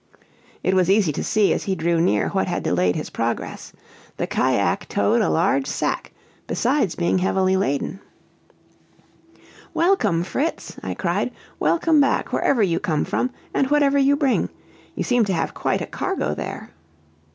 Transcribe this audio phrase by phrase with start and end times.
[0.63, 3.71] It was easy to see, as he drew near, what had delayed his progress.
[4.17, 6.11] The cajack towed a large sack,
[6.47, 7.99] besides being heavily laden.
[9.75, 11.29] "Welcome, Fritz!" I cried.
[11.59, 14.49] "Welcome back, wherever you come from, and whatever you bring.
[14.95, 16.71] You seem to have quite a cargo there!"